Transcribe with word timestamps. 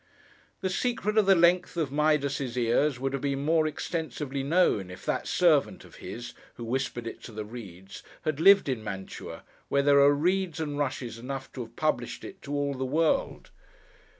The 0.61 0.69
secret 0.71 1.15
of 1.19 1.27
the 1.27 1.35
length 1.35 1.77
of 1.77 1.91
Midas's 1.91 2.57
ears, 2.57 2.99
would 2.99 3.13
have 3.13 3.21
been 3.21 3.45
more 3.45 3.67
extensively 3.67 4.41
known, 4.41 4.89
if 4.89 5.05
that 5.05 5.27
servant 5.27 5.85
of 5.85 5.97
his, 5.97 6.33
who 6.55 6.63
whispered 6.65 7.05
it 7.05 7.21
to 7.25 7.31
the 7.31 7.45
reeds, 7.45 8.01
had 8.23 8.39
lived 8.39 8.67
in 8.67 8.83
Mantua, 8.83 9.43
where 9.69 9.83
there 9.83 9.99
are 9.99 10.11
reeds 10.15 10.59
and 10.59 10.79
rushes 10.79 11.19
enough 11.19 11.53
to 11.53 11.61
have 11.61 11.75
published 11.75 12.23
it 12.23 12.41
to 12.41 12.51
all 12.51 12.73
the 12.73 12.83
world. 12.83 13.51